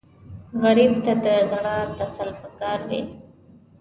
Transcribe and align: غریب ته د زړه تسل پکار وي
غریب 0.61 0.93
ته 1.05 1.13
د 1.25 1.27
زړه 1.51 1.75
تسل 1.97 2.29
پکار 2.41 2.79
وي 2.89 3.01